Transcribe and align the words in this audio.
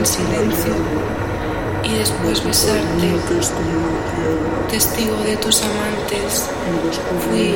en 0.00 0.06
silencio 0.06 0.72
y 1.84 1.94
después 1.94 2.42
besarte, 2.42 3.08
testigo 4.70 5.16
de 5.24 5.36
tus 5.36 5.62
amantes. 5.62 6.48
Fui 7.28 7.54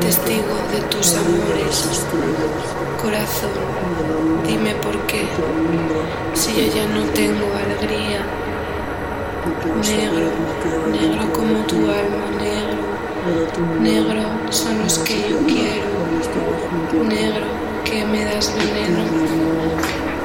testigo 0.00 0.54
de 0.72 0.80
tus 0.88 1.14
amores. 1.14 2.06
Corazón, 3.02 3.50
dime 4.46 4.74
por 4.76 4.96
qué, 5.06 5.26
si 6.32 6.52
yo 6.52 6.74
ya 6.74 6.86
no 6.94 7.04
tengo 7.12 7.46
alegría. 7.62 8.24
Negro, 9.82 10.30
negro 10.90 11.32
como 11.34 11.58
tu 11.66 11.76
alma, 11.76 12.26
negro. 12.40 12.84
Negro 13.80 14.22
son 14.50 14.82
los 14.82 14.98
que 15.00 15.28
yo 15.28 15.38
quiero. 15.46 15.92
Negro, 17.06 17.46
que 17.84 18.04
me 18.06 18.24
das 18.24 18.50
veneno. 18.56 19.73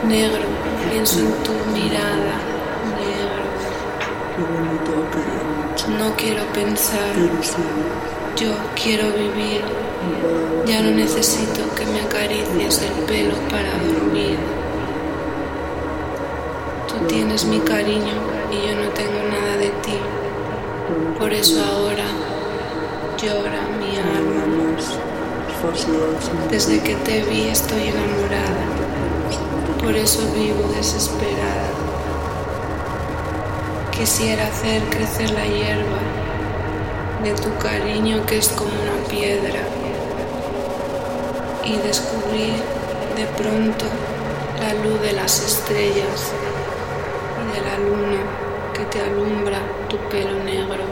Negro, 0.07 0.43
pienso 0.89 1.19
en 1.19 1.31
tu 1.43 1.51
mirada. 1.73 2.39
Negro, 2.97 3.43
no 5.97 6.15
quiero 6.15 6.43
pensar, 6.53 7.13
yo 8.37 8.51
quiero 8.81 9.11
vivir. 9.11 9.61
Ya 10.65 10.81
no 10.81 10.91
necesito 10.91 11.61
que 11.75 11.85
me 11.85 11.99
acaricies 12.01 12.81
el 12.81 13.03
pelo 13.03 13.35
para 13.49 13.71
dormir. 13.83 14.37
Tú 16.87 17.05
tienes 17.07 17.43
mi 17.45 17.59
cariño 17.59 18.15
y 18.51 18.67
yo 18.67 18.75
no 18.75 18.89
tengo 18.91 19.19
nada 19.29 19.57
de 19.57 19.69
ti. 19.81 19.97
Por 21.19 21.33
eso 21.33 21.61
ahora 21.63 22.05
llora 23.21 23.67
mi 23.77 23.97
alma. 23.97 24.45
Desde 26.49 26.81
que 26.81 26.95
te 26.95 27.21
vi 27.23 27.49
estoy 27.49 27.89
enamorada. 27.89 28.88
Por 29.81 29.95
eso 29.95 30.21
vivo 30.33 30.67
desesperada. 30.75 31.69
Quisiera 33.91 34.47
hacer 34.47 34.81
crecer 34.89 35.29
la 35.31 35.45
hierba 35.45 35.99
de 37.23 37.33
tu 37.33 37.57
cariño 37.57 38.25
que 38.25 38.37
es 38.37 38.49
como 38.49 38.71
una 38.71 39.07
piedra 39.09 39.59
y 41.65 41.77
descubrir 41.77 42.55
de 43.15 43.25
pronto 43.37 43.85
la 44.59 44.73
luz 44.83 45.01
de 45.01 45.13
las 45.13 45.43
estrellas 45.43 46.33
y 47.39 47.55
de 47.55 47.61
la 47.65 47.77
luna 47.79 48.21
que 48.73 48.83
te 48.85 49.01
alumbra 49.01 49.59
tu 49.89 49.97
pelo 50.09 50.43
negro. 50.43 50.83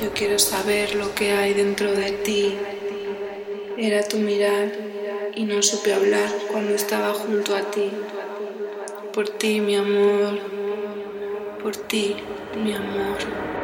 Yo 0.00 0.12
quiero 0.12 0.38
saber 0.38 0.94
lo 0.94 1.12
que 1.14 1.32
hay 1.32 1.54
dentro 1.54 1.90
de 1.90 2.12
ti. 2.12 2.56
Era 3.76 4.02
tu 4.02 4.18
mirar 4.18 4.72
y 5.38 5.44
no 5.44 5.62
supe 5.62 5.94
hablar 5.94 6.28
cuando 6.50 6.74
estaba 6.74 7.14
junto 7.14 7.54
a 7.54 7.70
ti. 7.70 7.92
Por 9.14 9.28
ti, 9.28 9.60
mi 9.60 9.76
amor. 9.76 10.36
Por 11.62 11.76
ti, 11.76 12.16
mi 12.60 12.72
amor. 12.74 13.57